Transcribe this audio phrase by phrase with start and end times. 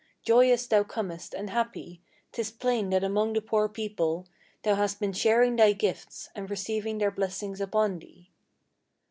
[0.23, 2.01] Joyous thou comest, and happy:
[2.31, 4.25] 'tis plain that among the poor people
[4.63, 8.31] Thou hast been sharing thy gifts, and receiving their blessings upon thee."